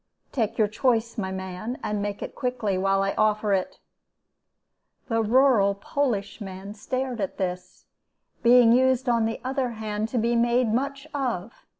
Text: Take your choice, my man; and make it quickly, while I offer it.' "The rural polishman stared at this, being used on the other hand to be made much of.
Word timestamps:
Take 0.31 0.57
your 0.57 0.67
choice, 0.67 1.15
my 1.19 1.31
man; 1.31 1.77
and 1.83 2.01
make 2.01 2.23
it 2.23 2.33
quickly, 2.33 2.75
while 2.75 3.03
I 3.03 3.13
offer 3.19 3.53
it.' 3.53 3.77
"The 5.09 5.21
rural 5.21 5.75
polishman 5.75 6.73
stared 6.73 7.21
at 7.21 7.37
this, 7.37 7.85
being 8.41 8.71
used 8.71 9.07
on 9.07 9.25
the 9.25 9.39
other 9.43 9.73
hand 9.73 10.09
to 10.09 10.17
be 10.17 10.35
made 10.35 10.73
much 10.73 11.05
of. 11.13 11.53